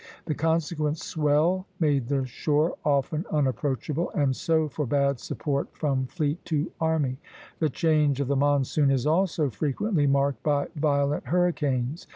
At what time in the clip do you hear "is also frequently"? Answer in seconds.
8.89-10.07